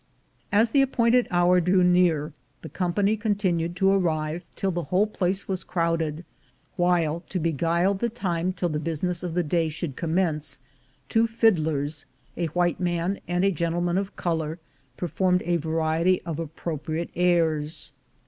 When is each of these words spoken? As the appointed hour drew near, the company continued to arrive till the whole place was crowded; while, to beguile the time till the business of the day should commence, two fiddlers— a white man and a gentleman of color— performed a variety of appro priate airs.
As 0.51 0.71
the 0.71 0.81
appointed 0.81 1.27
hour 1.29 1.61
drew 1.61 1.83
near, 1.83 2.33
the 2.63 2.69
company 2.69 3.15
continued 3.15 3.75
to 3.75 3.91
arrive 3.91 4.43
till 4.55 4.71
the 4.71 4.85
whole 4.85 5.05
place 5.05 5.47
was 5.47 5.63
crowded; 5.63 6.25
while, 6.75 7.19
to 7.29 7.37
beguile 7.39 7.93
the 7.93 8.09
time 8.09 8.51
till 8.51 8.69
the 8.69 8.79
business 8.79 9.21
of 9.21 9.35
the 9.35 9.43
day 9.43 9.69
should 9.69 9.95
commence, 9.95 10.59
two 11.07 11.27
fiddlers— 11.27 12.07
a 12.35 12.47
white 12.47 12.79
man 12.79 13.19
and 13.27 13.45
a 13.45 13.51
gentleman 13.51 13.99
of 13.99 14.15
color— 14.15 14.57
performed 14.97 15.43
a 15.45 15.57
variety 15.57 16.19
of 16.23 16.37
appro 16.37 16.81
priate 16.81 17.11
airs. 17.15 17.91